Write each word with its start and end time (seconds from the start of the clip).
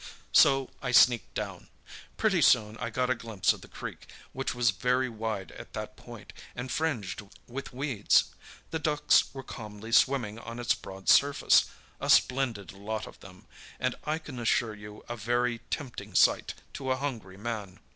"So 0.33 0.71
I 0.81 0.91
sneaked 0.93 1.35
down. 1.35 1.67
Pretty 2.17 2.41
soon 2.41 2.75
I 2.77 2.89
got 2.89 3.11
a 3.11 3.13
glimpse 3.13 3.53
of 3.53 3.61
the 3.61 3.67
creek, 3.67 4.07
which 4.33 4.55
was 4.55 4.71
very 4.71 5.09
wide 5.09 5.51
at 5.51 5.73
that 5.73 5.95
point, 5.95 6.33
and 6.55 6.71
fringed 6.71 7.21
with 7.45 7.71
weeds. 7.71 8.23
The 8.71 8.79
ducks 8.79 9.31
were 9.31 9.43
calmly 9.43 9.91
swimming 9.91 10.39
on 10.39 10.57
its 10.57 10.73
broad 10.73 11.07
surface, 11.07 11.65
a 11.99 12.09
splendid 12.09 12.71
lot 12.71 13.05
of 13.05 13.19
them, 13.19 13.45
and 13.79 13.93
I 14.03 14.17
can 14.17 14.39
assure 14.39 14.73
you 14.73 15.05
a 15.07 15.15
very 15.15 15.59
tempting 15.69 16.15
sight 16.15 16.55
to 16.73 16.89
a 16.89 16.95
hungry 16.97 17.37
man. 17.37 17.79